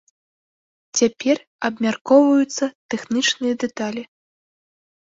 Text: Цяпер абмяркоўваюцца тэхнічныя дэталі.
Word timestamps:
Цяпер 0.99 1.37
абмяркоўваюцца 1.69 2.65
тэхнічныя 2.95 3.53
дэталі. 3.67 4.03